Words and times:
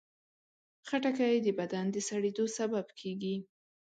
خټکی 0.87 1.35
د 1.45 1.47
بدن 1.59 1.85
د 1.91 1.97
سړېدو 2.07 2.45
سبب 2.57 2.85
کېږي. 2.99 3.35